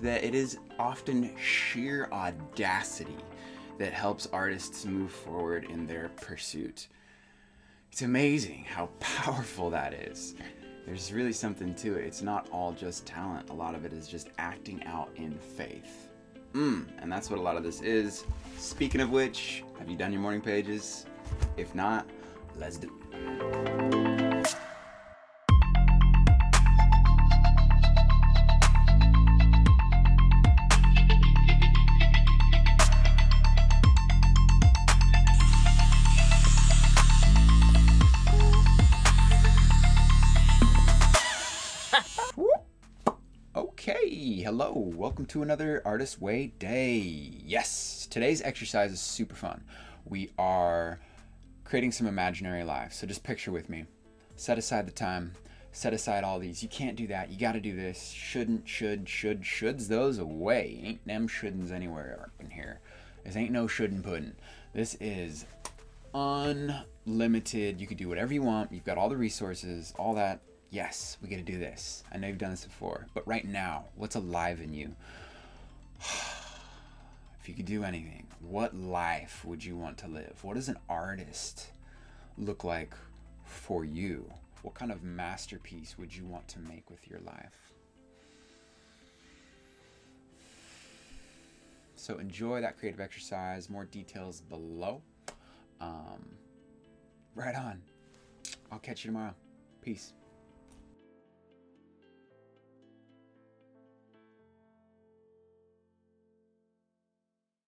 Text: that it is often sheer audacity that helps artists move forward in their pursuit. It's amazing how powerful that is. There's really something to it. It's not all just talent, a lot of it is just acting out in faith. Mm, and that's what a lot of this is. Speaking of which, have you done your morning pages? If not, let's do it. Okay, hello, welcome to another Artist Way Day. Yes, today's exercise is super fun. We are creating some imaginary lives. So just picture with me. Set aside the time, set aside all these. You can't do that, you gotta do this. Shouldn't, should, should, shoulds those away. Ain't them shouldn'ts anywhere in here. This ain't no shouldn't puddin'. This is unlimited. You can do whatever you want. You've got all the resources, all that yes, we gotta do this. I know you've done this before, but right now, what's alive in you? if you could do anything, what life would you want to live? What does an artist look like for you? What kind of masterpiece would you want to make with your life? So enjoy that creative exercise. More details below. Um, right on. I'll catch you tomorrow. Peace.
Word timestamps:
that 0.00 0.24
it 0.24 0.34
is 0.34 0.58
often 0.78 1.36
sheer 1.36 2.08
audacity 2.12 3.16
that 3.78 3.92
helps 3.92 4.26
artists 4.32 4.84
move 4.84 5.10
forward 5.10 5.64
in 5.64 5.86
their 5.86 6.10
pursuit. 6.16 6.88
It's 7.92 8.02
amazing 8.02 8.64
how 8.68 8.86
powerful 9.00 9.70
that 9.70 9.92
is. 9.92 10.34
There's 10.86 11.12
really 11.12 11.32
something 11.32 11.74
to 11.76 11.96
it. 11.96 12.04
It's 12.04 12.22
not 12.22 12.48
all 12.50 12.72
just 12.72 13.06
talent, 13.06 13.50
a 13.50 13.52
lot 13.52 13.74
of 13.74 13.84
it 13.84 13.92
is 13.92 14.08
just 14.08 14.28
acting 14.38 14.82
out 14.86 15.10
in 15.16 15.38
faith. 15.38 16.08
Mm, 16.54 16.86
and 16.98 17.12
that's 17.12 17.30
what 17.30 17.38
a 17.38 17.42
lot 17.42 17.56
of 17.56 17.62
this 17.62 17.80
is. 17.80 18.24
Speaking 18.56 19.00
of 19.00 19.10
which, 19.10 19.62
have 19.78 19.88
you 19.88 19.96
done 19.96 20.12
your 20.12 20.22
morning 20.22 20.40
pages? 20.40 21.06
If 21.56 21.74
not, 21.74 22.08
let's 22.58 22.78
do 22.78 22.90
it. 23.12 23.89
Okay, 43.56 44.42
hello, 44.42 44.72
welcome 44.94 45.26
to 45.26 45.42
another 45.42 45.82
Artist 45.84 46.20
Way 46.20 46.52
Day. 46.58 46.98
Yes, 47.44 48.06
today's 48.08 48.40
exercise 48.42 48.92
is 48.92 49.00
super 49.00 49.34
fun. 49.34 49.64
We 50.04 50.30
are 50.38 51.00
creating 51.64 51.90
some 51.90 52.06
imaginary 52.06 52.62
lives. 52.62 52.96
So 52.96 53.08
just 53.08 53.24
picture 53.24 53.50
with 53.50 53.68
me. 53.68 53.86
Set 54.36 54.56
aside 54.56 54.86
the 54.86 54.92
time, 54.92 55.32
set 55.72 55.92
aside 55.92 56.22
all 56.22 56.38
these. 56.38 56.62
You 56.62 56.68
can't 56.68 56.94
do 56.94 57.08
that, 57.08 57.30
you 57.30 57.38
gotta 57.38 57.60
do 57.60 57.74
this. 57.74 58.10
Shouldn't, 58.10 58.68
should, 58.68 59.08
should, 59.08 59.42
shoulds 59.42 59.88
those 59.88 60.18
away. 60.18 60.80
Ain't 60.84 61.06
them 61.06 61.26
shouldn'ts 61.26 61.72
anywhere 61.72 62.30
in 62.38 62.50
here. 62.50 62.78
This 63.24 63.36
ain't 63.36 63.50
no 63.50 63.66
shouldn't 63.66 64.04
puddin'. 64.04 64.36
This 64.72 64.96
is 65.00 65.44
unlimited. 66.14 67.80
You 67.80 67.88
can 67.88 67.96
do 67.96 68.08
whatever 68.08 68.32
you 68.32 68.42
want. 68.42 68.70
You've 68.70 68.84
got 68.84 68.96
all 68.96 69.08
the 69.08 69.16
resources, 69.16 69.92
all 69.98 70.14
that 70.14 70.40
yes, 70.70 71.18
we 71.22 71.28
gotta 71.28 71.42
do 71.42 71.58
this. 71.58 72.04
I 72.12 72.18
know 72.18 72.28
you've 72.28 72.38
done 72.38 72.50
this 72.50 72.64
before, 72.64 73.06
but 73.14 73.26
right 73.26 73.44
now, 73.44 73.84
what's 73.96 74.14
alive 74.14 74.60
in 74.60 74.72
you? 74.72 74.94
if 76.00 77.48
you 77.48 77.54
could 77.54 77.66
do 77.66 77.84
anything, 77.84 78.26
what 78.40 78.74
life 78.74 79.44
would 79.44 79.64
you 79.64 79.76
want 79.76 79.98
to 79.98 80.08
live? 80.08 80.38
What 80.42 80.54
does 80.54 80.68
an 80.68 80.78
artist 80.88 81.68
look 82.38 82.64
like 82.64 82.94
for 83.44 83.84
you? 83.84 84.30
What 84.62 84.74
kind 84.74 84.92
of 84.92 85.02
masterpiece 85.02 85.96
would 85.98 86.14
you 86.14 86.24
want 86.24 86.46
to 86.48 86.58
make 86.60 86.90
with 86.90 87.08
your 87.08 87.20
life? 87.20 87.72
So 91.96 92.18
enjoy 92.18 92.62
that 92.62 92.78
creative 92.78 93.00
exercise. 93.00 93.68
More 93.68 93.84
details 93.84 94.40
below. 94.40 95.02
Um, 95.80 96.24
right 97.34 97.54
on. 97.54 97.82
I'll 98.72 98.78
catch 98.78 99.04
you 99.04 99.10
tomorrow. 99.10 99.34
Peace. 99.82 100.14